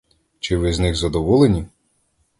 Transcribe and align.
Чи 0.39 0.57
ви 0.57 0.73
з 0.73 0.79
них 0.79 0.95
задоволені? 0.95 1.65